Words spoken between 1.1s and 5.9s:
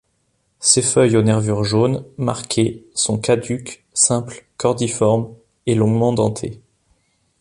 aux nervures jaunes, marquées, sont caduques, simples, cordiformes et